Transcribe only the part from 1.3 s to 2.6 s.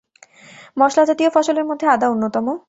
ফসলের মধ্যে আদা অন্যতম।